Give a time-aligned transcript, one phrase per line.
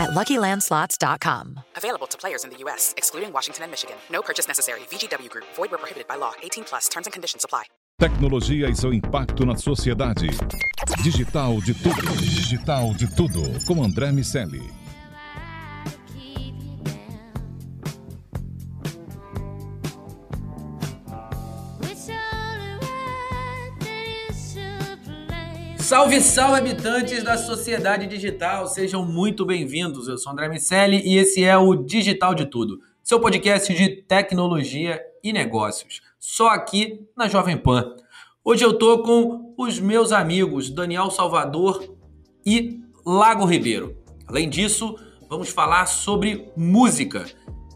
[0.00, 1.60] at LuckyLandSlots.com.
[1.76, 3.96] Available to players in the U.S., excluding Washington and Michigan.
[4.10, 4.80] No purchase necessary.
[4.90, 5.44] VGW Group.
[5.54, 6.32] Void where prohibited by law.
[6.42, 6.88] 18 plus.
[6.88, 7.64] Terms and conditions apply.
[8.00, 10.28] Tecnologia e seu impacto na sociedade.
[11.04, 12.16] Digital de tudo.
[12.16, 13.42] Digital de tudo.
[13.66, 14.79] Com André Miceli.
[25.90, 30.06] Salve, salve, habitantes da sociedade digital, sejam muito bem-vindos.
[30.06, 35.02] Eu sou André Miceli e esse é o Digital de Tudo, seu podcast de tecnologia
[35.20, 37.96] e negócios, só aqui na Jovem Pan.
[38.44, 41.92] Hoje eu tô com os meus amigos Daniel Salvador
[42.46, 43.96] e Lago Ribeiro.
[44.28, 44.94] Além disso,
[45.28, 47.26] vamos falar sobre música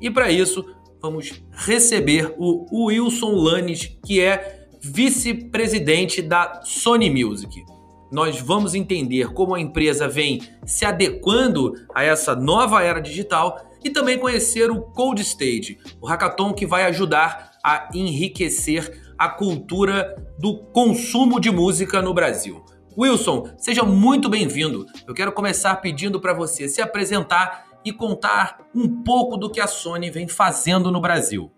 [0.01, 0.65] e para isso
[1.03, 7.74] vamos receber o Wilson Lanes, que é vice-presidente da Sony Music
[8.15, 13.91] nós vamos entender como a empresa vem se adequando a essa nova era digital e
[13.91, 20.59] também conhecer o Cold Stage, o hackathon que vai ajudar a enriquecer a cultura do
[20.59, 22.65] consumo de música no Brasil.
[22.97, 24.87] Wilson, seja muito bem-vindo.
[25.09, 29.67] Eu quero começar pedindo para você se apresentar e contar um pouco do que a
[29.67, 31.51] Sony vem fazendo no Brasil.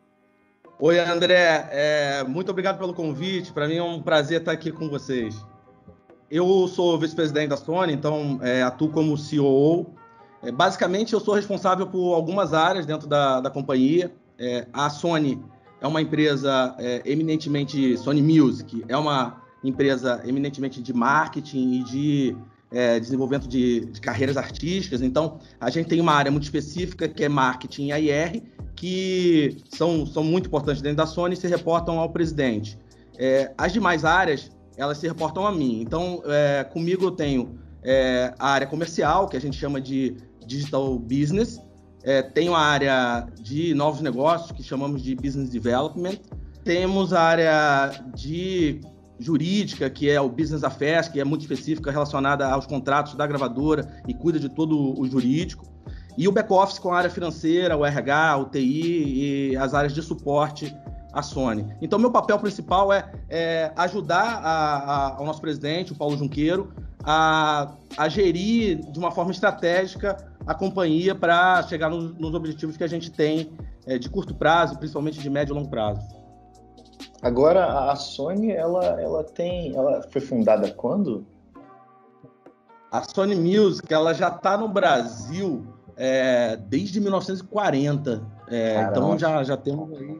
[0.80, 1.68] Oi, André.
[1.70, 3.52] É, muito obrigado pelo convite.
[3.52, 5.44] Para mim é um prazer estar aqui com vocês.
[6.30, 9.86] Eu sou vice-presidente da Sony, então é, atuo como CEO.
[10.42, 14.12] É, basicamente, eu sou responsável por algumas áreas dentro da, da companhia.
[14.38, 15.40] É, a Sony
[15.80, 22.36] é uma empresa é, eminentemente Sony Music, é uma empresa eminentemente de marketing e de
[22.72, 25.02] é, desenvolvimento de, de, carreiras artísticas.
[25.02, 28.42] Então, a gente tem uma área muito específica que é marketing e IR,
[28.74, 32.76] que são, são muito importantes dentro da Sony e se reportam ao presidente.
[33.16, 35.80] É, as demais áreas elas se reportam a mim.
[35.80, 40.16] Então, é, comigo eu tenho é, a área comercial, que a gente chama de
[40.46, 41.60] digital business,
[42.02, 46.18] é, tenho a área de novos negócios, que chamamos de business development,
[46.64, 48.80] temos a área de
[49.18, 54.02] jurídica, que é o business affairs, que é muito específica relacionada aos contratos da gravadora
[54.06, 55.64] e cuida de todo o jurídico.
[56.18, 60.02] E o back-office com a área financeira, o RH, o TI e as áreas de
[60.02, 60.74] suporte
[61.16, 61.66] a Sony.
[61.80, 66.70] Então, meu papel principal é, é ajudar a, a, ao nosso presidente, o Paulo Junqueiro,
[67.02, 70.14] a, a gerir de uma forma estratégica
[70.46, 73.50] a companhia para chegar no, nos objetivos que a gente tem
[73.86, 76.06] é, de curto prazo, principalmente de médio e longo prazo.
[77.22, 81.26] Agora, a Sony, ela, ela tem, ela foi fundada quando?
[82.92, 85.66] A Sony Music, ela já está no Brasil
[85.96, 88.22] é, desde 1940.
[88.48, 90.18] É, então já, já temos aí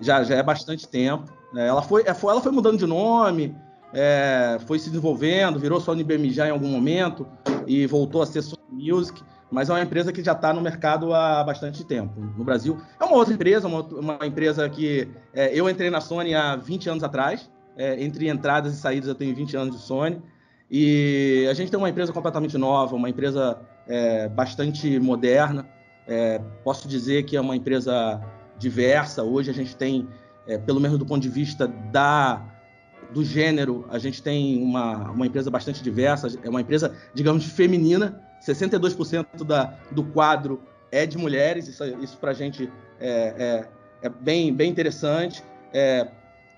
[0.00, 1.32] já, já é bastante tempo.
[1.52, 1.66] Né?
[1.66, 3.56] Ela, foi, é, ela foi mudando de nome,
[3.92, 7.26] é, foi se desenvolvendo, virou Sony BMJ em algum momento
[7.66, 11.14] e voltou a ser Sony Music, mas é uma empresa que já está no mercado
[11.14, 12.20] há bastante tempo.
[12.36, 16.34] No Brasil, é uma outra empresa, uma, uma empresa que é, eu entrei na Sony
[16.34, 17.48] há 20 anos atrás.
[17.76, 20.20] É, entre entradas e saídas, eu tenho 20 anos de Sony.
[20.70, 25.68] E a gente tem uma empresa completamente nova, uma empresa é, bastante moderna.
[26.06, 28.20] É, posso dizer que é uma empresa
[28.58, 29.22] diversa.
[29.22, 30.08] Hoje a gente tem,
[30.46, 32.50] é, pelo menos do ponto de vista da
[33.10, 38.20] do gênero, a gente tem uma, uma empresa bastante diversa, é uma empresa, digamos, feminina.
[38.44, 40.60] 62% da, do quadro
[40.90, 42.70] é de mulheres, isso, isso para a gente
[43.00, 43.66] é,
[44.02, 45.42] é, é, bem, bem interessante.
[45.72, 46.08] É,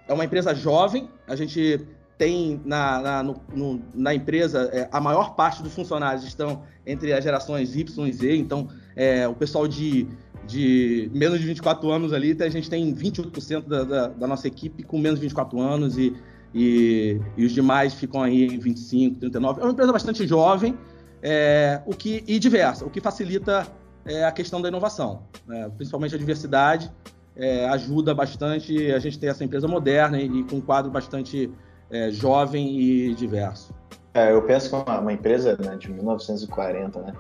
[0.09, 1.87] é uma empresa jovem, a gente
[2.19, 7.13] tem na, na, no, no, na empresa é, a maior parte dos funcionários estão entre
[7.13, 10.09] as gerações Y e Z, então é, o pessoal de
[10.47, 14.83] de menos de 24 anos ali, a gente tem 28% da, da, da, nossa equipe
[14.83, 16.15] com menos de 24 anos e,
[16.55, 19.61] e, e, os demais ficam aí em 25, 39.
[19.61, 20.79] É uma empresa bastante jovem
[21.23, 23.67] é, o que, e diversa, o que facilita
[24.05, 25.71] é, a questão da inovação, né?
[25.77, 26.91] principalmente a diversidade.
[27.39, 31.51] É, ajuda bastante a gente ter essa empresa moderna e, e com um quadro bastante
[31.91, 33.75] é, jovem e diverso.
[34.15, 37.13] É, eu penso que uma, uma empresa né, de 1940, né?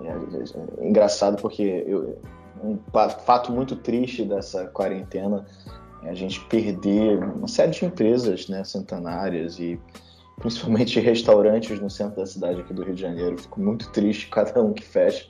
[0.00, 2.18] É, é, engraçado porque eu,
[2.62, 2.78] um
[3.24, 5.44] fato muito triste dessa quarentena
[6.02, 9.80] é a gente perder uma série de empresas né, centenárias e
[10.38, 13.38] principalmente restaurantes no centro da cidade aqui do Rio de Janeiro.
[13.38, 15.26] Fico muito triste cada um que fecha.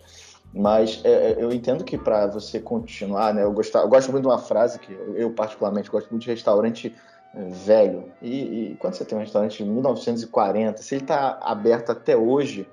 [0.55, 4.23] Mas é, é eu entendo que para você continuar, né, eu, gosto, eu gosto muito
[4.23, 6.95] de uma frase que eu, eu, particularmente gosto muito de restaurante
[7.35, 8.13] velho.
[8.23, 12.67] E, e, quando você tem um restaurante de 1940, se ele está aberto até hoje,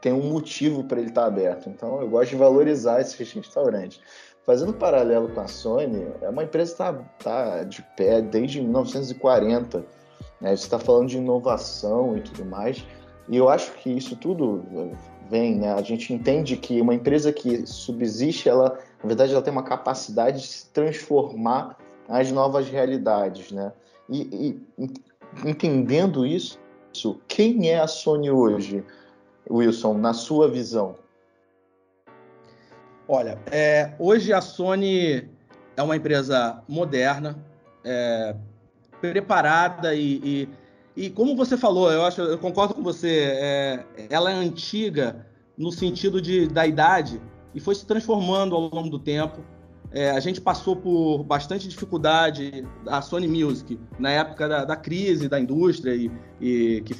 [0.00, 1.68] tem um motivo para ele estar tá aberto.
[1.68, 4.00] Então eu gosto de valorizar esse restaurante.
[4.44, 6.92] Fazendo paralelo com a Sony, é uma empresa que está
[7.22, 9.84] tá de pé desde 1940.
[10.40, 10.56] Né?
[10.56, 12.84] Você está falando de inovação e tudo mais.
[13.28, 14.64] E eu acho que isso tudo
[15.30, 15.72] vem, né?
[15.72, 20.40] A gente entende que uma empresa que subsiste, ela, na verdade, ela tem uma capacidade
[20.40, 21.78] de se transformar
[22.08, 23.72] às novas realidades, né?
[24.08, 24.90] E, e
[25.44, 26.58] entendendo isso,
[27.26, 28.84] quem é a Sony hoje,
[29.50, 30.96] Wilson, na sua visão?
[33.08, 35.28] Olha, é, hoje a Sony
[35.76, 37.38] é uma empresa moderna,
[37.84, 38.34] é,
[39.00, 40.48] preparada e,
[40.96, 45.26] e, e, como você falou, eu acho, eu concordo com você, é, ela é antiga
[45.58, 47.20] no sentido de, da idade
[47.54, 49.40] e foi se transformando ao longo do tempo.
[49.94, 55.28] É, a gente passou por bastante dificuldade, a Sony Music, na época da, da crise
[55.28, 56.10] da indústria, e,
[56.40, 56.96] e, que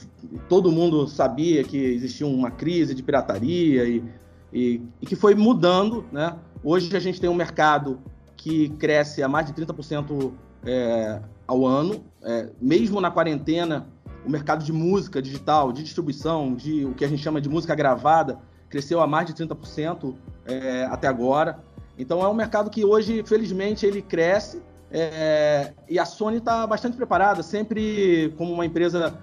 [0.47, 4.05] todo mundo sabia que existia uma crise de pirataria, e,
[4.53, 6.05] e, e, que foi mudando.
[6.13, 6.37] Né?
[6.63, 7.99] Hoje a gente tem um mercado
[8.37, 10.33] que cresce a mais de 30%
[10.67, 13.87] é, ao ano, é, mesmo na quarentena,
[14.25, 17.75] o mercado de música digital, de distribuição, de o que a gente chama de música
[17.75, 21.59] gravada, cresceu a mais de 30% é, até agora.
[21.99, 26.97] Então é um mercado que hoje, felizmente, ele cresce é, e a Sony está bastante
[26.97, 29.19] preparada, sempre como uma empresa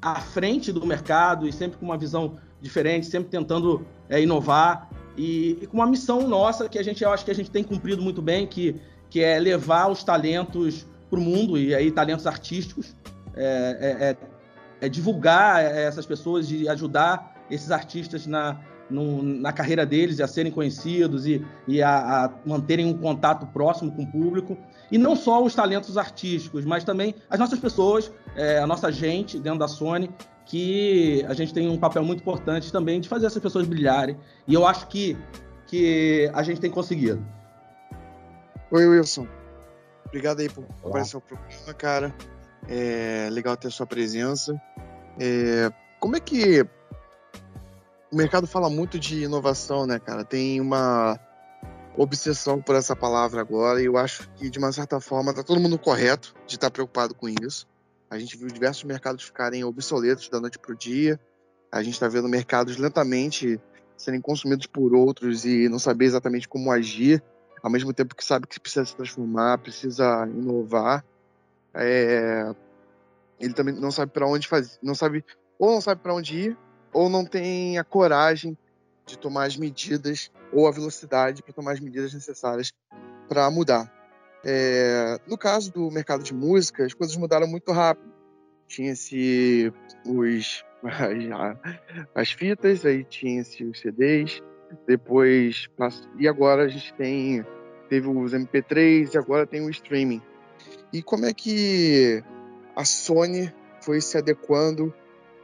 [0.00, 5.58] à frente do mercado e sempre com uma visão diferente, sempre tentando é, inovar e,
[5.60, 8.00] e, com uma missão nossa que a gente eu acho que a gente tem cumprido
[8.00, 8.80] muito bem, que,
[9.10, 12.96] que é levar os talentos para o mundo e aí talentos artísticos,
[13.34, 13.44] é,
[13.80, 18.58] é, é, é divulgar essas pessoas e ajudar esses artistas na,
[18.90, 23.92] no, na carreira deles, a serem conhecidos e, e a, a, manterem um contato próximo
[23.92, 24.56] com o público.
[24.90, 29.38] E não só os talentos artísticos, mas também as nossas pessoas, é, a nossa gente
[29.38, 30.10] dentro da Sony,
[30.44, 34.16] que a gente tem um papel muito importante também de fazer essas pessoas brilharem.
[34.48, 35.16] E eu acho que,
[35.66, 37.24] que a gente tem conseguido.
[38.72, 39.26] Oi, Wilson.
[40.06, 42.14] Obrigado aí por aparecer no programa, cara.
[42.68, 44.60] É legal ter a sua presença.
[45.20, 45.70] É,
[46.00, 46.66] como é que
[48.10, 50.24] o mercado fala muito de inovação, né, cara?
[50.24, 51.18] Tem uma
[51.96, 55.60] obsessão por essa palavra agora e eu acho que, de uma certa forma, tá todo
[55.60, 57.68] mundo correto de estar preocupado com isso.
[58.10, 61.20] A gente viu diversos mercados ficarem obsoletos da noite para o dia.
[61.70, 63.60] A gente está vendo mercados lentamente
[63.96, 67.22] serem consumidos por outros e não saber exatamente como agir,
[67.62, 71.04] ao mesmo tempo que sabe que precisa se transformar, precisa inovar.
[71.74, 72.52] É...
[73.38, 75.24] Ele também não sabe para onde fazer, não sabe
[75.58, 76.58] ou não sabe para onde ir
[76.92, 78.56] ou não tem a coragem
[79.06, 82.72] de tomar as medidas ou a velocidade para tomar as medidas necessárias
[83.28, 83.90] para mudar.
[84.44, 88.10] É, no caso do mercado de música, as coisas mudaram muito rápido.
[88.66, 89.72] Tinha-se
[90.06, 91.58] os as,
[92.14, 94.42] as, fitas, aí tinha-se os CDs,
[94.86, 95.68] depois
[96.18, 97.44] e agora a gente tem
[97.88, 100.22] teve os MP3 e agora tem o streaming.
[100.92, 102.22] E como é que
[102.76, 103.52] a Sony
[103.82, 104.94] foi se adequando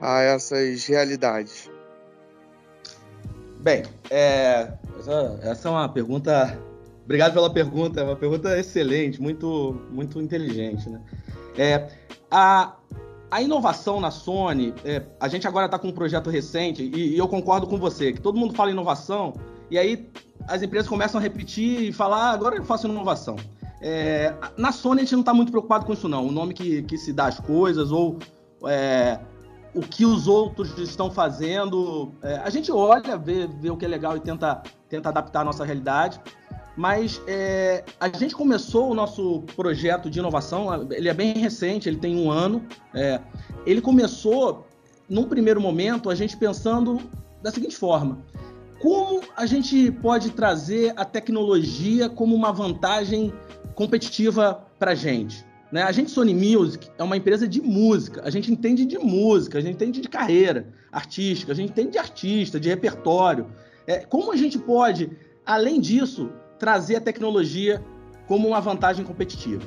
[0.01, 1.71] a essas realidades?
[3.61, 6.59] Bem, é, essa, essa, é uma pergunta.
[7.05, 10.89] Obrigado pela pergunta, é uma pergunta excelente, muito, muito inteligente.
[10.89, 11.01] Né?
[11.57, 11.89] É,
[12.31, 12.77] a,
[13.31, 17.19] a inovação na Sony, é, a gente agora está com um projeto recente, e, e,
[17.19, 19.35] eu concordo com você, que todo mundo fala inovação,
[19.71, 20.09] e aí
[20.47, 23.37] as empresas começam a repetir e falar, ah, agora eu faço inovação.
[23.81, 26.27] É, na Sony a gente não está muito preocupado com isso, não.
[26.27, 28.19] O nome que, que se dá às coisas, ou
[28.65, 29.19] é,
[29.77, 32.11] o que os outros estão fazendo.
[32.23, 35.45] É, a gente olha, vê, vê o que é legal e tenta, tenta adaptar a
[35.45, 36.19] nossa realidade.
[36.75, 41.99] Mas é, a gente começou o nosso projeto de inovação, ele é bem recente, ele
[41.99, 42.67] tem um ano.
[42.95, 43.21] É,
[43.67, 44.67] ele começou,
[45.09, 46.99] num primeiro momento, a gente pensando
[47.43, 48.19] da seguinte forma:
[48.81, 53.33] como a gente pode trazer a tecnologia como uma vantagem
[53.75, 55.46] competitiva para a gente?
[55.71, 55.83] Né?
[55.83, 58.23] A gente, Sony Music, é uma empresa de música.
[58.25, 61.99] A gente entende de música, a gente entende de carreira artística, a gente entende de
[61.99, 63.47] artista, de repertório.
[63.87, 65.11] É, como a gente pode,
[65.45, 67.83] além disso, trazer a tecnologia
[68.27, 69.63] como uma vantagem competitiva?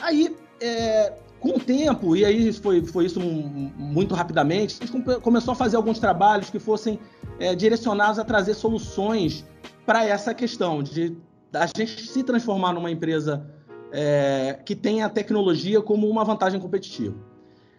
[0.00, 5.52] Aí, é, com o tempo, e aí foi, foi isso muito rapidamente, a gente começou
[5.52, 6.98] a fazer alguns trabalhos que fossem
[7.38, 9.44] é, direcionados a trazer soluções
[9.86, 11.16] para essa questão de
[11.52, 13.48] a gente se transformar numa empresa
[13.92, 17.16] é, que tem a tecnologia como uma vantagem competitiva.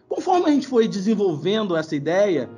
[0.07, 2.49] Conforme a gente foi desenvolvendo essa ideia,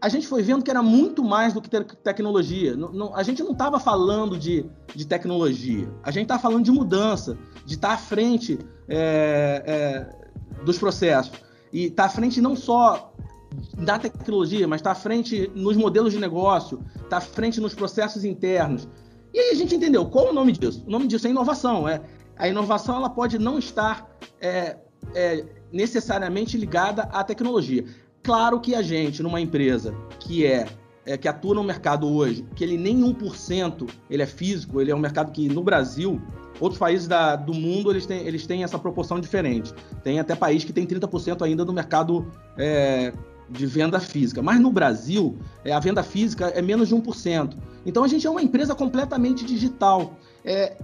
[0.00, 2.76] a gente foi vendo que era muito mais do que te tecnologia.
[2.76, 6.72] Não, não, a gente não estava falando de, de, tecnologia, a gente estava falando de
[6.72, 11.32] mudança, de estar tá à frente é, é, dos processos.
[11.72, 13.12] E está à frente não só
[13.78, 18.24] da tecnologia, mas está à frente nos modelos de negócio, está à frente nos processos
[18.24, 18.88] internos.
[19.32, 20.84] E aí a gente entendeu qual o nome disso?
[20.86, 21.88] O nome disso é inovação.
[21.88, 22.02] É,
[22.36, 24.10] a inovação ela pode não estar
[24.40, 24.76] é,
[25.14, 27.84] é, necessariamente ligada à tecnologia.
[28.22, 30.66] Claro que a gente, numa empresa que é,
[31.04, 34.94] é que atua no mercado hoje, que ele nem 1% ele é físico, ele é
[34.94, 36.20] um mercado que no Brasil
[36.62, 39.72] Outros países da, do mundo eles têm, eles têm essa proporção diferente.
[40.04, 43.12] Tem até país que tem 30% ainda do mercado é,
[43.50, 44.40] de venda física.
[44.40, 47.56] Mas no Brasil, é, a venda física é menos de 1%.
[47.84, 50.16] Então a gente é uma empresa completamente digital.
[50.44, 50.76] É,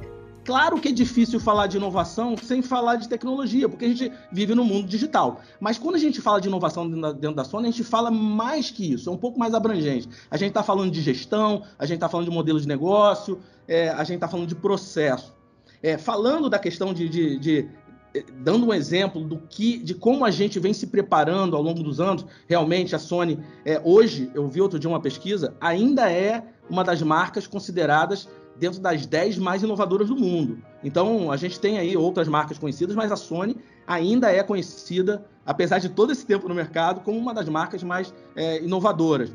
[0.48, 4.54] claro que é difícil falar de inovação sem falar de tecnologia, porque a gente vive
[4.54, 5.42] no mundo digital.
[5.60, 8.94] Mas quando a gente fala de inovação dentro da Sony, a gente fala mais que
[8.94, 10.08] isso, é um pouco mais abrangente.
[10.30, 13.90] A gente está falando de gestão, a gente está falando de modelo de negócio, é,
[13.90, 15.34] a gente está falando de processo.
[15.82, 17.68] É, falando da questão de, de, de,
[18.14, 21.82] eh, dando um exemplo do que, de como a gente vem se preparando ao longo
[21.82, 26.42] dos anos, realmente a Sony, é, hoje, eu vi outro dia uma pesquisa, ainda é
[26.70, 28.28] uma das marcas consideradas
[28.58, 30.58] dentro das 10 mais inovadoras do mundo.
[30.82, 35.78] Então, a gente tem aí outras marcas conhecidas, mas a Sony ainda é conhecida, apesar
[35.78, 39.32] de todo esse tempo no mercado, como uma das marcas mais é, inovadoras.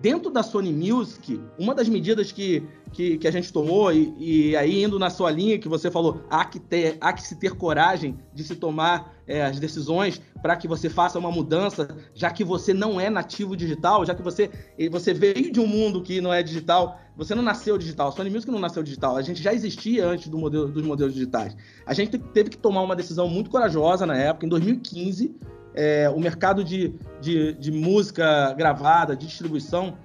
[0.00, 4.56] Dentro da Sony Music, uma das medidas que, que, que a gente tomou, e, e,
[4.56, 7.54] aí indo na sua linha que você falou, há que, ter, há que se ter
[7.54, 12.42] coragem de se tomar é, as decisões para que você faça uma mudança, já que
[12.42, 14.50] você não é nativo digital, já que você,
[14.90, 18.28] você veio de um mundo que não é digital, você não nasceu digital, a Sony
[18.28, 21.56] Music não nasceu digital, a gente já existia antes do modelo, dos modelos digitais.
[21.86, 25.32] A gente teve que tomar uma decisão muito corajosa na época, em 2015,
[25.74, 29.96] é, o mercado de, de, de, música gravada, de distribuição,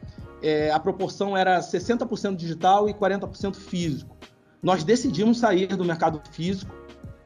[0.42, 4.16] é, a proporção era 60% digital e 40% físico.
[4.62, 6.74] Nós decidimos sair do mercado físico.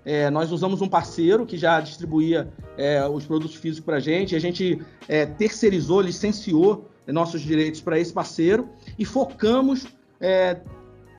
[0.03, 4.36] É, nós usamos um parceiro que já distribuía é, os produtos físicos para a gente.
[4.36, 9.86] A gente é, terceirizou, licenciou nossos direitos para esse parceiro e focamos
[10.19, 10.62] é,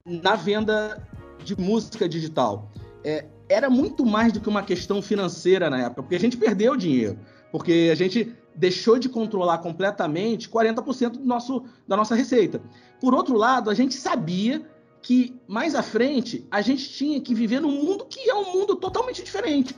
[0.05, 1.07] na venda
[1.45, 2.71] de música digital.
[3.05, 6.77] É, era muito mais do que uma questão financeira na época, porque a gente perdeu
[6.77, 7.19] dinheiro,
[7.51, 12.61] porque a gente deixou de controlar completamente 40% do nosso, da nossa receita.
[13.01, 14.63] Por outro lado, a gente sabia
[15.01, 18.77] que mais à frente a gente tinha que viver num mundo que é um mundo
[18.77, 19.75] totalmente diferente.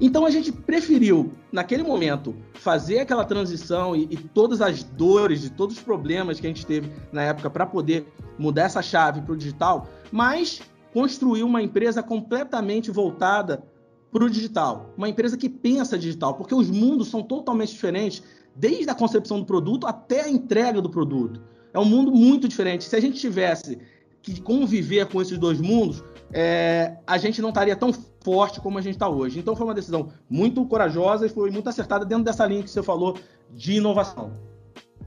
[0.00, 5.50] Então a gente preferiu, naquele momento, fazer aquela transição e, e todas as dores e
[5.50, 8.06] todos os problemas que a gente teve na época para poder
[8.38, 10.60] mudar essa chave para o digital, mas
[10.92, 13.62] construiu uma empresa completamente voltada
[14.10, 18.22] para o digital, uma empresa que pensa digital, porque os mundos são totalmente diferentes,
[18.54, 21.40] desde a concepção do produto até a entrega do produto.
[21.72, 22.84] É um mundo muito diferente.
[22.84, 23.78] Se a gente tivesse
[24.22, 26.02] que conviver com esses dois mundos,
[26.32, 29.38] é, a gente não estaria tão forte como a gente está hoje.
[29.38, 32.82] Então foi uma decisão muito corajosa e foi muito acertada dentro dessa linha que você
[32.82, 33.16] falou
[33.50, 34.32] de inovação.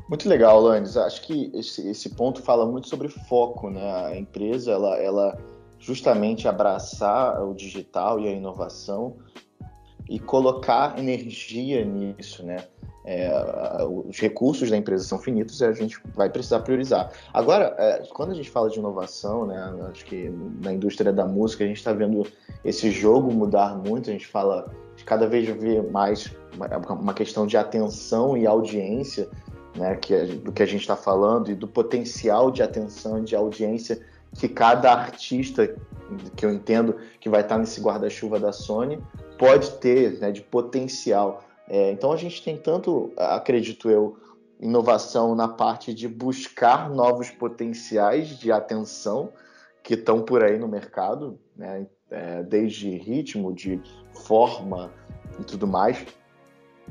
[0.08, 0.98] Muito legal, Landes.
[0.98, 4.06] Acho que esse, esse ponto fala muito sobre foco, né?
[4.08, 5.38] A empresa, ela, ela
[5.82, 9.18] justamente abraçar o digital e a inovação
[10.08, 12.66] e colocar energia nisso, né?
[13.04, 13.32] É,
[13.84, 17.12] os recursos da empresa são finitos e a gente vai precisar priorizar.
[17.34, 19.58] Agora, é, quando a gente fala de inovação, né,
[19.90, 22.28] acho que na indústria da música a gente está vendo
[22.64, 24.12] esse jogo mudar muito.
[24.12, 26.32] A gente fala de cada vez ver mais
[26.88, 29.28] uma questão de atenção e audiência,
[29.76, 33.36] né, que do que a gente está falando e do potencial de atenção e de
[33.36, 34.00] audiência
[34.38, 35.76] que cada artista
[36.36, 39.02] que eu entendo que vai estar nesse guarda-chuva da Sony
[39.38, 41.44] pode ter né, de potencial.
[41.68, 44.18] É, então a gente tem tanto, acredito eu,
[44.60, 49.32] inovação na parte de buscar novos potenciais de atenção
[49.82, 53.82] que estão por aí no mercado, né, é, desde ritmo, de
[54.14, 54.92] forma
[55.40, 56.06] e tudo mais.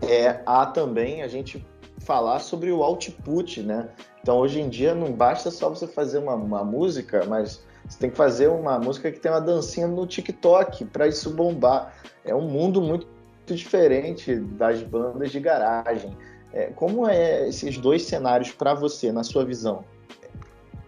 [0.02, 1.64] É, há também a gente
[2.00, 3.88] falar sobre o output, né?
[4.22, 8.10] Então hoje em dia não basta só você fazer uma, uma música, mas você tem
[8.10, 11.94] que fazer uma música que tem uma dancinha no TikTok para isso bombar.
[12.24, 13.06] É um mundo muito
[13.46, 16.16] diferente das bandas de garagem.
[16.52, 19.84] É, como é esses dois cenários para você, na sua visão?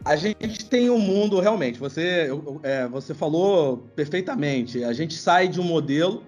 [0.04, 1.78] A gente tem um mundo realmente.
[1.78, 2.28] Você,
[2.62, 4.82] é, você falou perfeitamente.
[4.82, 6.22] A gente sai de um modelo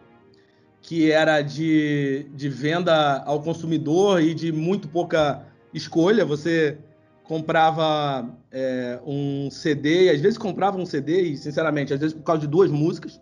[0.85, 6.27] que era de, de venda ao consumidor e de muito pouca escolha.
[6.27, 6.77] Você
[7.23, 12.43] comprava é, um CD, às vezes comprava um CD, e sinceramente, às vezes por causa
[12.43, 13.19] de duas músicas.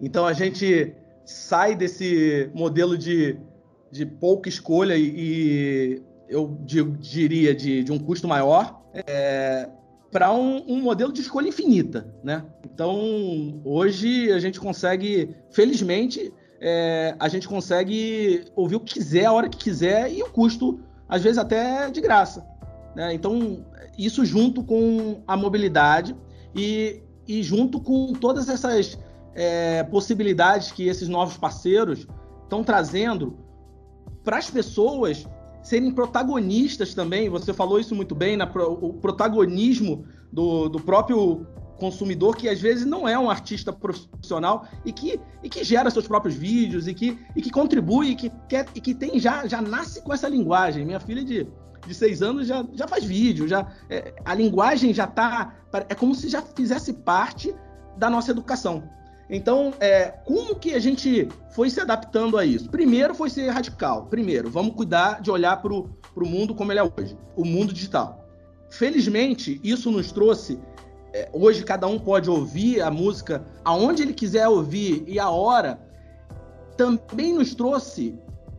[0.00, 3.36] Então a gente sai desse modelo de,
[3.90, 6.56] de pouca escolha e, e eu
[7.00, 9.68] diria de, de um custo maior é,
[10.10, 12.44] para um, um, modelo de escolha infinita, né?
[12.64, 19.32] Então hoje a gente consegue, felizmente, é, a gente consegue ouvir o que quiser, a
[19.32, 22.46] hora que quiser, e o custo, às vezes, até de graça.
[22.94, 23.12] Né?
[23.12, 23.64] Então,
[23.98, 26.16] isso junto com a mobilidade
[26.54, 28.98] e, e junto com todas essas
[29.34, 32.06] é, possibilidades que esses novos parceiros
[32.42, 33.38] estão trazendo
[34.24, 35.26] para as pessoas
[35.66, 37.28] serem protagonistas também.
[37.28, 41.44] Você falou isso muito bem, na, o protagonismo do, do próprio
[41.76, 46.06] consumidor que às vezes não é um artista profissional e que, e que gera seus
[46.06, 49.60] próprios vídeos e que, e que contribui e que, quer, e que tem já, já
[49.60, 50.86] nasce com essa linguagem.
[50.86, 51.48] Minha filha de,
[51.84, 55.52] de seis anos já, já faz vídeo, já é, a linguagem já está
[55.88, 57.52] é como se já fizesse parte
[57.98, 58.88] da nossa educação.
[59.28, 62.70] Então, é, como que a gente foi se adaptando a isso?
[62.70, 64.06] Primeiro foi ser radical.
[64.06, 68.24] Primeiro, vamos cuidar de olhar para o mundo como ele é hoje, o mundo digital.
[68.70, 70.58] Felizmente, isso nos trouxe.
[71.12, 75.80] É, hoje, cada um pode ouvir a música aonde ele quiser ouvir e a hora.
[76.76, 78.14] Também nos trouxe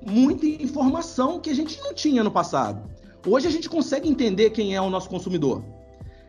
[0.05, 2.89] muita informação que a gente não tinha no passado.
[3.25, 5.63] Hoje a gente consegue entender quem é o nosso consumidor.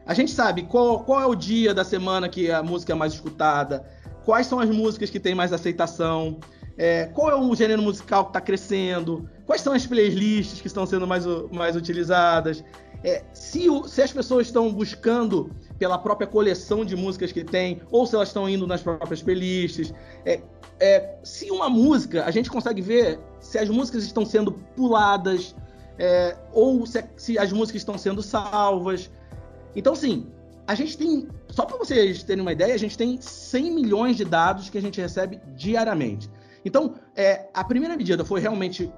[0.04, 3.12] A gente sabe qual, qual é o dia da semana que a música é mais
[3.12, 3.86] escutada,
[4.28, 6.38] quais são as músicas que têm mais aceitação,
[6.76, 10.84] é, qual é o gênero musical que está crescendo, quais são as playlists que estão
[10.84, 12.62] sendo mais, mais utilizadas,
[13.02, 17.80] é, se, o, se as pessoas estão buscando pela própria coleção de músicas que tem,
[17.90, 19.94] ou se elas estão indo nas próprias playlists.
[20.26, 20.42] É,
[20.78, 25.56] é, se uma música, a gente consegue ver se as músicas estão sendo puladas,
[25.98, 29.10] é, ou se, se, as músicas estão sendo salvas.
[29.74, 30.26] Então, sim,
[30.68, 34.24] a gente tem, só para vocês terem uma ideia, a gente tem 100 milhões de
[34.26, 36.30] dados que a gente recebe diariamente.
[36.62, 38.92] Então, é, a primeira medida foi realmente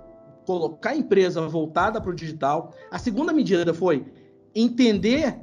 [0.44, 2.74] colocar a empresa voltada para o digital.
[2.90, 4.04] A segunda medida foi
[4.52, 5.38] entender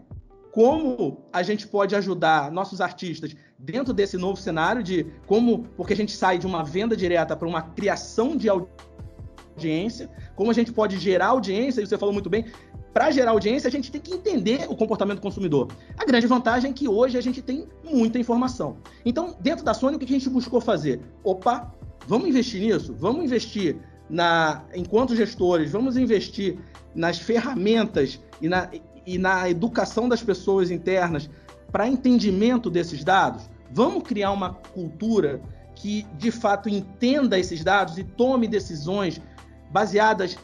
[0.52, 5.96] como a gente pode ajudar nossos artistas dentro desse novo cenário de como, porque a
[5.96, 11.00] gente sai de uma venda direta para uma criação de audiência, como a gente pode
[11.00, 12.46] gerar audiência, e você falou muito bem,
[12.94, 15.68] para gerar audiência, a gente tem que entender o comportamento do consumidor.
[15.98, 18.78] A grande vantagem é que hoje a gente tem muita informação.
[19.06, 21.02] Então, dentro da Sony, o que a gente buscou fazer?
[21.24, 21.72] Opa,
[22.08, 22.96] vamos investir nisso?
[22.98, 23.78] Vamos investir
[24.10, 26.58] na, enquanto gestores, vamos investir
[26.96, 28.70] nas ferramentas e na,
[29.06, 31.30] e na educação das pessoas internas
[31.72, 33.50] para entendimento desses dados?
[33.72, 35.42] Vamos criar uma cultura
[35.76, 39.22] que de fato entenda esses dados e tome decisões
[39.70, 40.38] baseadas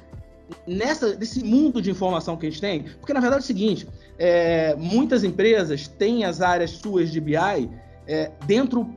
[0.68, 3.88] nessa, nesse mundo de informação que a gente tem, porque na verdade é o seguinte,
[4.18, 7.70] é, muitas empresas têm as áreas suas de BI
[8.08, 8.96] é, dentro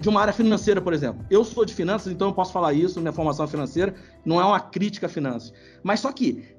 [0.00, 1.24] de uma área financeira, por exemplo.
[1.30, 3.94] Eu sou de finanças, então eu posso falar isso, minha formação financeira
[4.24, 5.52] não é uma crítica a finanças.
[5.82, 6.56] Mas só que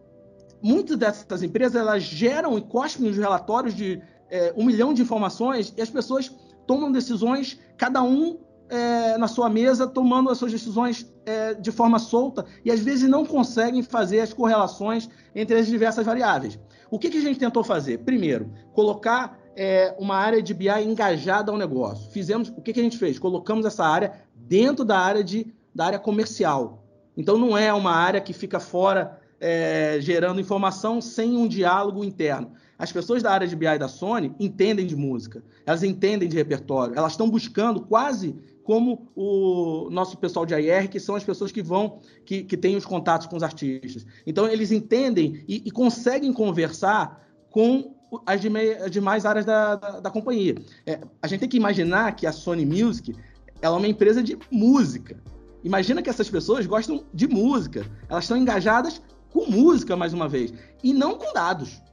[0.62, 5.74] muitas dessas empresas elas geram e cospem os relatórios de é, um milhão de informações
[5.76, 6.32] e as pessoas
[6.68, 11.99] tomam decisões, cada um é, na sua mesa tomando as suas decisões é, de forma
[11.99, 16.60] solta e às vezes não conseguem fazer as correlações entre as diversas variáveis.
[16.89, 17.99] O que, que a gente tentou fazer?
[17.99, 22.12] Primeiro, colocar é, uma área de BI engajada ao negócio.
[22.12, 23.17] Fizemos o que, que a gente fez?
[23.17, 26.86] Colocamos essa área dentro da área de da área comercial.
[27.17, 32.54] Então não é uma área que fica fora é, gerando informação sem um diálogo interno.
[32.80, 36.95] As pessoas da área de BI da Sony entendem de música, elas entendem de repertório,
[36.97, 41.62] elas estão buscando quase como o nosso pessoal de AR, que são as pessoas que
[41.62, 44.08] vão, que, que têm os contatos com os artistas.
[44.25, 48.41] Então, eles entendem e, e conseguem conversar com as,
[48.84, 50.56] as demais áreas da, da, da companhia.
[50.84, 53.15] É, a gente tem que imaginar que a Sony Music
[53.62, 55.15] ela é uma empresa de música.
[55.63, 57.86] Imagina que essas pessoas gostam de música.
[58.10, 58.99] Elas estão engajadas
[59.30, 60.51] com música, mais uma vez,
[60.84, 61.84] e não com dados.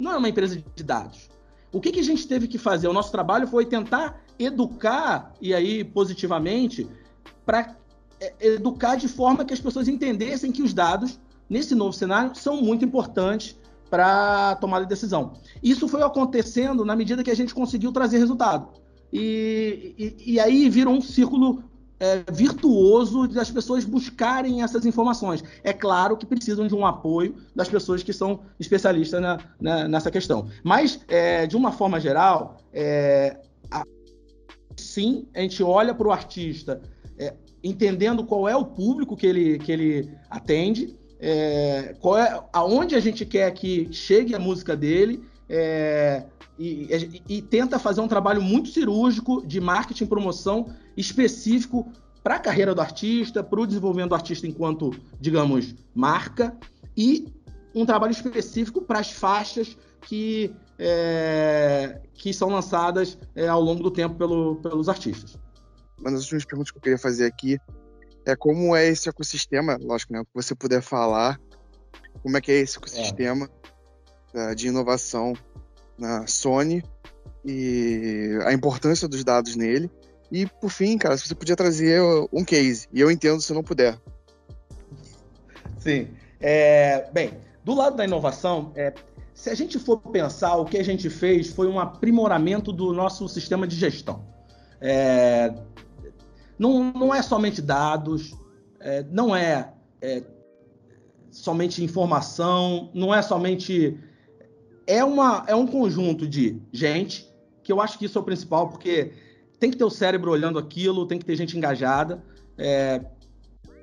[0.00, 1.30] Não é uma empresa de dados.
[1.70, 2.88] O que, que a gente teve que fazer?
[2.88, 6.86] O nosso trabalho foi tentar educar, e aí positivamente,
[7.44, 7.76] para
[8.20, 12.62] é, educar de forma que as pessoas entendessem que os dados, nesse novo cenário, são
[12.62, 13.56] muito importantes
[13.90, 15.34] para tomar a decisão.
[15.62, 18.68] Isso foi acontecendo na medida que a gente conseguiu trazer resultado.
[19.12, 21.64] E, e, e aí virou um círculo
[21.98, 25.42] é, virtuoso das pessoas buscarem essas informações.
[25.64, 30.10] É claro que precisam de um apoio das pessoas que são especialistas na, na, nessa
[30.10, 30.48] questão.
[30.62, 33.38] Mas, é, de uma forma geral, é,
[34.80, 36.80] sim, a gente olha para o artista
[37.18, 42.94] é, entendendo qual é o público que ele, que ele atende, é, qual é, aonde
[42.94, 46.24] a gente quer que chegue a música dele, é,
[46.58, 51.90] e, e, e, tenta fazer um trabalho muito cirúrgico de marketing promoção específico
[52.22, 56.56] para a carreira do artista, para o desenvolvimento do artista enquanto, digamos, marca,
[56.96, 57.28] e
[57.74, 63.90] um trabalho específico para as faixas que, é, que são lançadas é, ao longo do
[63.90, 65.38] tempo pelo, pelos artistas.
[65.98, 67.58] Uma das últimas perguntas que eu queria fazer aqui
[68.24, 70.20] é como é esse ecossistema, lógico, né?
[70.20, 71.40] O que você puder falar,
[72.22, 73.48] como é que é esse ecossistema
[74.34, 74.54] é.
[74.54, 75.32] de inovação
[75.98, 76.84] na Sony
[77.44, 79.90] e a importância dos dados nele.
[80.30, 83.62] E, por fim, cara, se você podia trazer um case, e eu entendo se não
[83.62, 83.98] puder.
[85.78, 86.08] Sim.
[86.38, 87.32] É, bem,
[87.64, 88.92] do lado da inovação, é,
[89.38, 93.28] se a gente for pensar, o que a gente fez foi um aprimoramento do nosso
[93.28, 94.26] sistema de gestão.
[94.80, 95.54] É,
[96.58, 98.36] não, não é somente dados,
[98.80, 99.72] é, não é,
[100.02, 100.24] é
[101.30, 103.96] somente informação, não é somente.
[104.88, 108.68] É, uma, é um conjunto de gente, que eu acho que isso é o principal,
[108.68, 109.12] porque
[109.60, 112.24] tem que ter o cérebro olhando aquilo, tem que ter gente engajada.
[112.58, 113.04] É,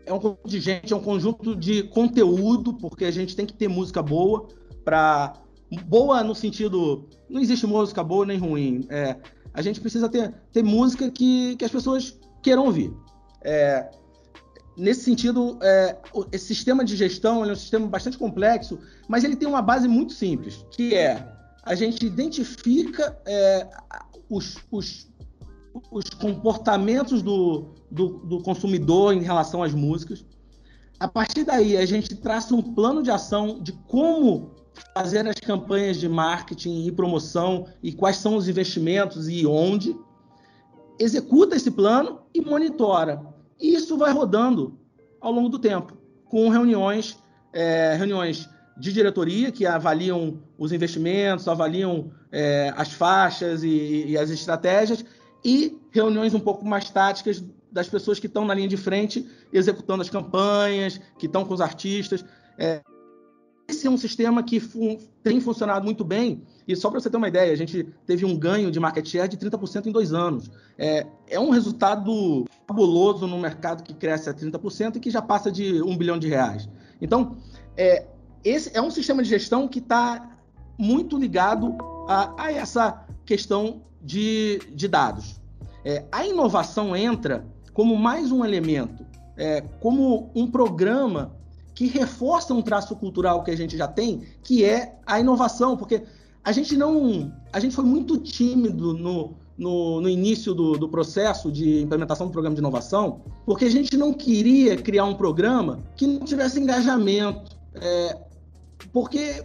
[0.05, 3.53] é um conjunto de gente, é um conjunto de conteúdo, porque a gente tem que
[3.53, 4.49] ter música boa
[4.83, 5.44] para
[5.85, 8.85] boa no sentido não existe música boa nem ruim.
[8.89, 9.15] É,
[9.53, 12.93] a gente precisa ter, ter música que, que as pessoas queiram ouvir.
[13.43, 13.89] É,
[14.77, 15.97] nesse sentido, é,
[16.31, 20.13] esse sistema de gestão é um sistema bastante complexo, mas ele tem uma base muito
[20.13, 21.31] simples, que é
[21.63, 23.67] a gente identifica é,
[24.29, 25.07] os, os,
[25.91, 30.23] os, comportamentos do, do, do consumidor em relação às músicas.
[30.99, 34.54] A partir daí, a gente traça um plano de ação de como
[34.93, 39.95] fazer as campanhas de marketing e promoção e quais são os investimentos e onde
[40.99, 43.21] executa esse plano e monitora.
[43.59, 44.77] E isso vai rodando
[45.19, 47.17] ao longo do tempo, com reuniões,
[47.53, 54.29] é, reuniões de diretoria que avaliam os investimentos, avaliam é, as faixas e, e, as
[54.29, 55.05] estratégias,
[55.43, 60.01] e reuniões um pouco mais táticas das pessoas que estão na linha de frente executando
[60.01, 62.25] as campanhas, que estão com os artistas.
[62.57, 62.81] É,
[63.67, 66.43] esse é um sistema que fun tem funcionado muito bem.
[66.67, 69.27] E só para você ter uma ideia, a gente teve um ganho de market share
[69.27, 70.51] de 30% em dois anos.
[70.77, 75.51] É, é um resultado fabuloso no mercado que cresce a 30% e que já passa
[75.51, 76.69] de um bilhão de reais.
[77.01, 77.37] Então,
[77.75, 78.05] é,
[78.43, 80.37] esse é um sistema de gestão que está
[80.77, 81.75] muito ligado
[82.07, 85.41] a, a, essa questão de, de dados.
[85.83, 91.35] É, a inovação entra como mais um elemento, é, como um programa
[91.75, 96.03] que reforça um traço cultural que a gente já tem, que é a inovação, porque
[96.41, 101.51] a gente não, a gente foi muito tímido no, no, no início do, do, processo
[101.51, 106.07] de implementação do programa de inovação, porque a gente não queria criar um programa que
[106.07, 108.17] não tivesse engajamento, é,
[108.93, 109.43] porque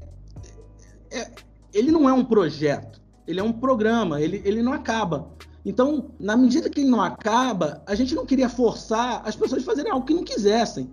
[1.11, 1.31] é,
[1.75, 5.31] ele não é um projeto, ele é um programa, ele, ele não acaba.
[5.65, 9.67] Então, na medida que ele não acaba, a gente não queria forçar as pessoas a
[9.67, 10.91] fazerem algo que não quisessem.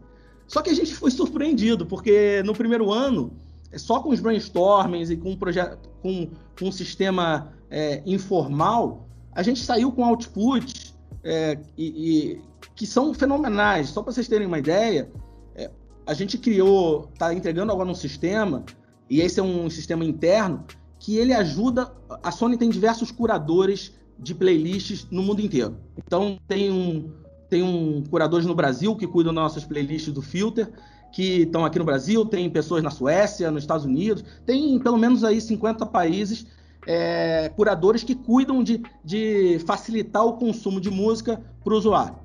[0.48, 3.32] Só que a gente foi surpreendido, porque no primeiro ano,
[3.76, 9.44] só com os brainstormings e com um projeto, com, com um sistema é, informal, a
[9.44, 12.42] gente saiu com outputs é, e, e,
[12.76, 13.90] que são fenomenais.
[13.90, 15.12] Só para vocês terem uma ideia,
[15.56, 15.70] é,
[16.06, 18.64] a gente criou, está entregando agora um sistema,
[19.10, 20.66] e esse é um sistema interno,
[21.00, 21.92] que ele ajuda.
[22.24, 25.78] A Sony tem diversos curadores de playlists no mundo inteiro.
[25.98, 27.12] Então tem um,
[27.50, 30.70] tem um curadores no Brasil que cuidam das nossas playlists do Filter,
[31.12, 35.24] que estão aqui no Brasil, tem pessoas na Suécia, nos Estados Unidos, tem pelo menos
[35.24, 36.46] aí 50 países
[36.86, 42.16] é, curadores que cuidam de, de facilitar o consumo de música para o usuário.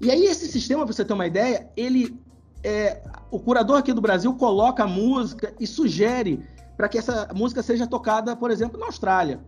[0.00, 2.18] E aí esse sistema, para você ter uma ideia, ele
[2.64, 6.44] é, o curador aqui do Brasil coloca a música e sugere
[6.76, 9.40] para que essa música seja tocada, por exemplo, na Austrália.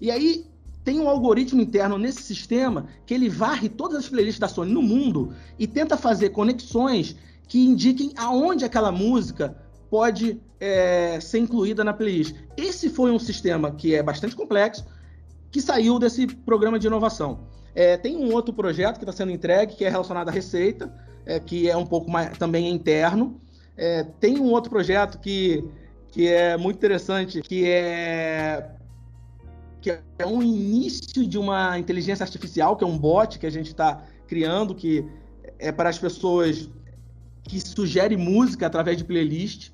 [0.00, 0.46] E aí
[0.86, 4.80] tem um algoritmo interno nesse sistema que ele varre todas as playlists da Sony no
[4.80, 7.16] mundo e tenta fazer conexões
[7.48, 9.56] que indiquem aonde aquela música
[9.90, 12.36] pode é, ser incluída na playlist.
[12.56, 14.86] Esse foi um sistema que é bastante complexo,
[15.50, 17.40] que saiu desse programa de inovação.
[17.74, 20.94] É, tem um outro projeto que está sendo entregue, que é relacionado à receita,
[21.26, 23.40] é, que é um pouco mais também interno.
[23.76, 25.64] É, tem um outro projeto que,
[26.12, 28.70] que é muito interessante, que é
[29.86, 33.68] que é um início de uma inteligência artificial, que é um bot que a gente
[33.68, 35.06] está criando, que
[35.60, 36.68] é para as pessoas
[37.44, 39.70] que sugere música através de playlist.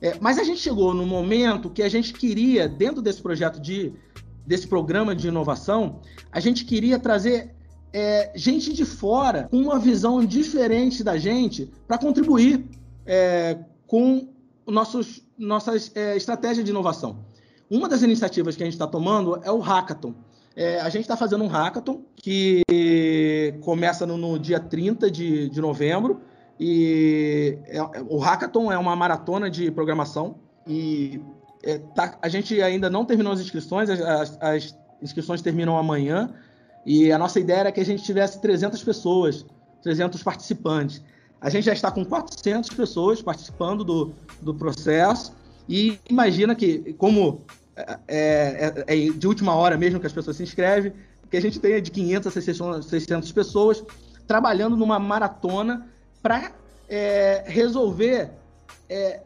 [0.00, 3.92] É, mas a gente chegou no momento que a gente queria, dentro desse projeto de
[4.46, 7.52] desse programa de inovação, a gente queria trazer
[7.92, 12.64] é, gente de fora com uma visão diferente da gente para contribuir
[13.04, 14.28] é, com
[14.64, 17.29] nossos, nossas é, estratégias de inovação.
[17.70, 20.14] Uma das iniciativas que a gente está tomando é o Hackathon.
[20.56, 22.62] É, a gente está fazendo um hackathon que
[23.62, 26.20] começa no, no dia 30 de, de novembro.
[26.58, 30.36] E é, o hackathon é uma maratona de programação.
[30.66, 31.20] E
[31.62, 36.34] é, tá, a gente ainda não terminou as inscrições, as, as, inscrições terminam amanhã.
[36.84, 39.46] E a nossa ideia era que a gente tivesse 300 pessoas
[39.82, 41.02] 300 participantes.
[41.40, 45.32] A gente já está com 400 pessoas participando do, do processo
[45.68, 50.42] e imagina que, como é, é, é, de última hora mesmo que as pessoas se
[50.42, 50.92] inscrevem,
[51.30, 53.84] que a gente tenha de 500 a 600 pessoas
[54.26, 55.88] trabalhando numa maratona
[56.22, 56.52] para
[56.88, 58.30] é, resolver.
[58.88, 59.20] É,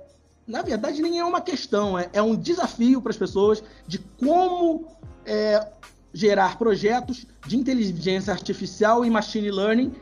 [0.47, 4.87] na verdade, nem é uma questão, é, é um desafio para as pessoas de como
[5.25, 5.67] é,
[6.13, 9.95] gerar projetos de inteligência artificial e machine learning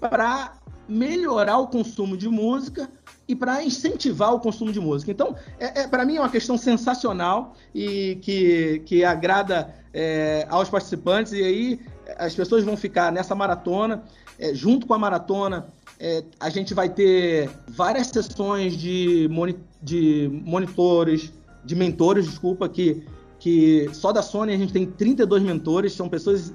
[0.00, 0.54] para
[0.88, 2.90] melhorar o consumo de música
[3.28, 5.12] e para incentivar o consumo de música.
[5.12, 10.70] Então, é, é para mim é uma questão sensacional e que, que agrada é, aos
[10.70, 11.34] participantes.
[11.34, 11.80] E aí
[12.16, 14.02] as pessoas vão ficar nessa maratona,
[14.38, 15.68] é, junto com a maratona.
[16.00, 23.04] É, a gente vai ter várias sessões de, moni de monitores, de mentores, desculpa, que,
[23.38, 26.54] que só da Sony a gente tem 32 mentores, são pessoas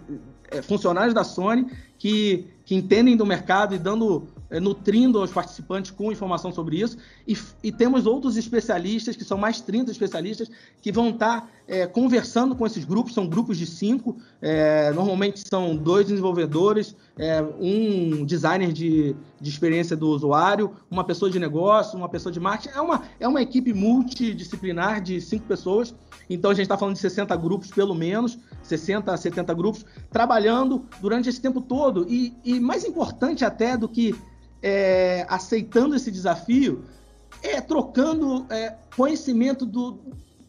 [0.50, 1.68] é, funcionários da Sony
[2.00, 4.28] que, que entendem do mercado e dando
[4.60, 6.98] nutrindo os participantes com informação sobre isso.
[7.28, 10.50] E, e, temos outros especialistas, que são mais 30 especialistas,
[10.82, 13.14] que vão estar é, conversando com esses grupos.
[13.14, 19.96] São grupos de cinco, é, normalmente são dois desenvolvedores, é, um designer de, de experiência
[19.96, 22.76] do usuário, uma pessoa de negócio, uma pessoa de marketing.
[22.76, 25.96] É uma, é uma equipe multidisciplinar de cinco pessoas.
[26.30, 30.86] Então a gente está falando de 60 grupos, pelo menos, 60 a 70 grupos, trabalhando
[31.02, 32.06] durante esse tempo todo.
[32.10, 34.16] E, e mais importante até do que
[34.64, 36.86] é, aceitando esse desafio,
[37.44, 40.00] é trocando é, conhecimento do.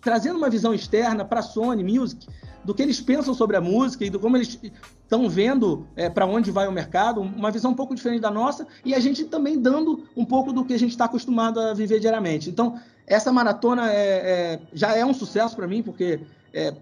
[0.01, 2.29] trazendo uma visão externa para a Sony Music,
[2.65, 4.59] do que eles pensam sobre a música e do como eles
[5.03, 8.67] estão vendo é, para onde vai o mercado, uma visão um pouco diferente da nossa,
[8.85, 11.99] e a gente também dando um pouco do que a gente está acostumado a viver
[11.99, 12.49] diariamente.
[12.49, 16.21] Então, essa maratona é, é, já é um sucesso para mim, porque
[16.55, 16.75] é,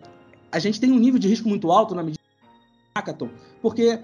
[0.52, 2.22] a gente tem um nível de risco muito alto na medida
[2.94, 3.98] hackathon, porque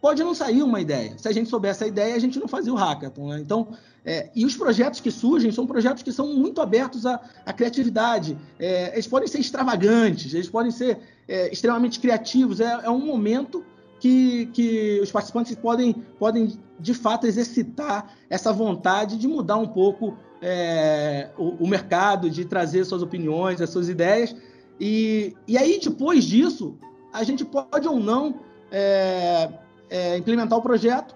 [0.00, 1.14] pode não sair uma ideia.
[1.18, 3.28] Se a gente soubesse a ideia, a gente não fazia o hackathon.
[3.28, 3.40] Né?
[3.40, 3.68] Então,
[4.04, 8.38] é, e os projetos que surgem são projetos que são muito abertos à, à criatividade.
[8.58, 12.60] É, eles podem ser extravagantes, eles podem ser é, extremamente criativos.
[12.60, 13.64] É, é, um momento
[13.98, 20.16] que, que os participantes podem, podem, de fato, exercitar essa vontade de mudar um pouco
[20.40, 24.36] é, o, o, mercado, de trazer suas opiniões, as suas ideias.
[24.78, 26.78] E, e aí, depois disso,
[27.12, 29.50] a gente pode ou não é,
[29.90, 31.14] é, implementar o projeto.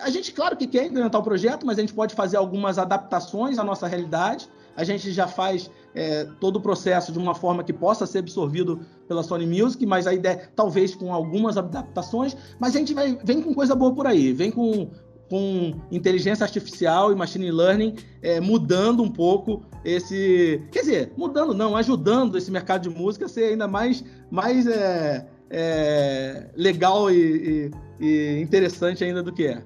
[0.00, 3.58] A gente, claro que quer implementar o projeto, mas a gente pode fazer algumas adaptações
[3.58, 4.48] à nossa realidade.
[4.76, 8.80] A gente já faz é, todo o processo de uma forma que possa ser absorvido
[9.08, 13.42] pela Sony Music, mas a ideia, talvez com algumas adaptações, mas a gente vai, vem
[13.42, 14.88] com coisa boa por aí, vem com,
[15.28, 20.62] com inteligência artificial e machine learning é, mudando um pouco esse.
[20.70, 25.26] Quer dizer, mudando não, ajudando esse mercado de música a ser ainda mais, mais é,
[25.50, 29.62] é, legal e, e, e interessante ainda do que é.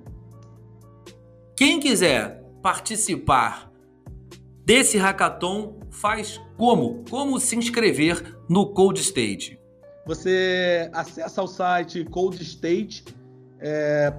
[1.56, 3.70] Quem quiser participar
[4.64, 7.04] desse hackathon, faz como?
[7.10, 9.58] Como se inscrever no Code Stage?
[10.06, 13.02] Você acessa o site codestage.com
[13.60, 14.12] é,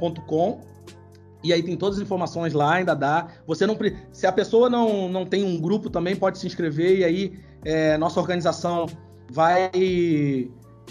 [1.43, 3.28] e aí tem todas as informações lá, ainda dá.
[3.45, 3.78] Você não
[4.12, 7.97] se a pessoa não, não tem um grupo também pode se inscrever e aí é,
[7.97, 8.86] nossa organização
[9.30, 9.69] vai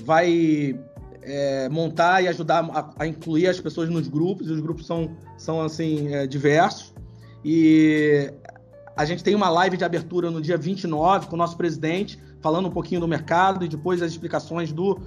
[0.00, 0.78] vai
[1.22, 4.48] é, montar e ajudar a, a, incluir as pessoas nos grupos.
[4.48, 6.92] E os grupos são, são assim, é, diversos.
[7.44, 8.32] E
[8.96, 12.68] a gente tem uma live de abertura no dia 29 com o nosso presidente, falando
[12.68, 15.00] um pouquinho do mercado e depois as explicações do,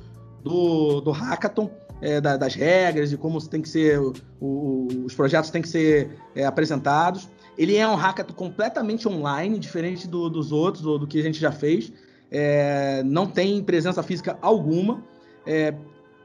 [0.43, 1.69] do, do hackathon,
[2.01, 5.69] é, da, das regras e como tem que ser, o, o, os projetos têm que
[5.69, 7.29] ser é, apresentados.
[7.57, 11.39] Ele é um hackathon completamente online, diferente do, dos outros, do, do que a gente
[11.39, 11.91] já fez
[12.31, 15.03] é, não tem presença física alguma.
[15.45, 15.73] É,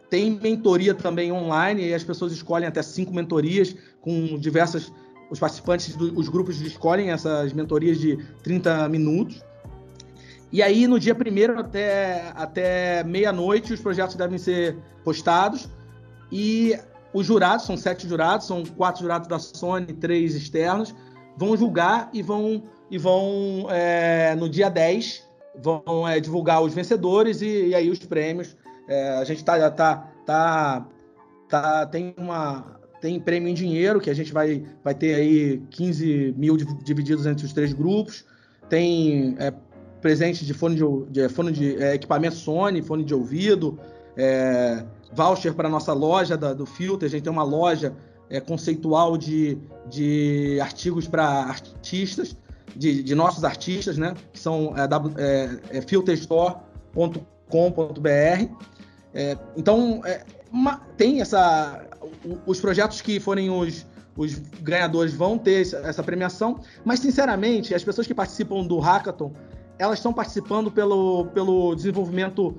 [0.09, 4.93] tem mentoria também online, e as pessoas escolhem até cinco mentorias com diversas.
[5.31, 9.41] Os participantes, os grupos escolhem essas mentorias de 30 minutos.
[10.53, 15.69] E aí, no dia primeiro até, até meia-noite, os projetos devem ser postados.
[16.33, 16.77] E
[17.13, 20.95] os jurados, são sete jurados, são quatro jurados da Sony, três externos,
[21.37, 27.43] vão julgar e vão, e vão é, no dia 10, vão é, divulgar os vencedores
[27.43, 28.57] e, e aí os prêmios.
[28.89, 30.87] É, a gente tá, tá, tá,
[31.49, 36.35] tá, tem uma tem prêmio em dinheiro que a gente vai, vai ter aí 15
[36.37, 38.27] mil divididos entre os três grupos.
[38.69, 39.53] Tem é,
[40.01, 43.79] presente de fone de, de, fone de é, equipamento Sony, fone de ouvido,
[44.17, 47.07] é, voucher para nossa loja da, do Filter.
[47.07, 47.97] A gente tem uma loja
[48.29, 49.57] é, conceitual de,
[49.89, 52.37] de artigos para artistas
[52.77, 54.15] de, de nossos artistas, né?
[54.33, 58.71] Que são é, é, é filterstore.com.br.
[59.13, 61.87] É, então, é, uma, tem essa.
[62.47, 68.07] Os projetos que forem os, os ganhadores vão ter essa premiação, mas, sinceramente, as pessoas
[68.07, 69.33] que participam do hackathon,
[69.79, 72.57] elas estão participando pelo, pelo desenvolvimento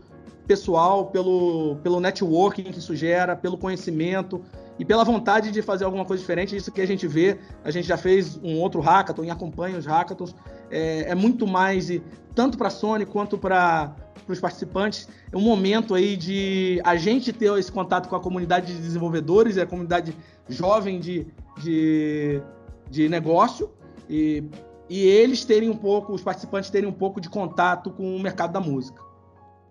[0.47, 4.41] pessoal, pelo, pelo networking que isso gera, pelo conhecimento
[4.81, 6.55] e pela vontade de fazer alguma coisa diferente.
[6.55, 9.85] Isso que a gente vê, a gente já fez um outro hackathon e acompanha os
[9.85, 10.33] hackathons.
[10.71, 12.01] É, é muito mais, e
[12.33, 13.95] tanto para a Sony quanto para
[14.27, 18.73] os participantes, é um momento aí de a gente ter esse contato com a comunidade
[18.73, 20.17] de desenvolvedores a comunidade
[20.49, 21.27] jovem de,
[21.61, 22.41] de,
[22.89, 23.69] de negócio
[24.09, 24.43] e,
[24.89, 28.51] e eles terem um pouco, os participantes terem um pouco de contato com o mercado
[28.51, 28.99] da música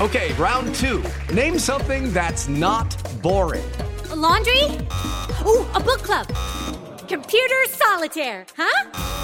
[0.01, 1.03] Okay, round two.
[1.33, 3.65] Name something that's not boring.
[4.11, 4.65] A laundry?
[5.47, 6.27] Ooh, a book club.
[7.09, 9.24] Computer solitaire, huh?